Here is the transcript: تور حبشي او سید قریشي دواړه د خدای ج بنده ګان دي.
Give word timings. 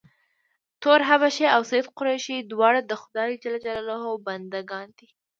تور 0.81 0.99
حبشي 1.09 1.45
او 1.55 1.61
سید 1.69 1.87
قریشي 1.97 2.37
دواړه 2.51 2.81
د 2.85 2.91
خدای 3.01 3.31
ج 3.41 3.43
بنده 4.27 4.59
ګان 4.69 4.87
دي. 4.97 5.07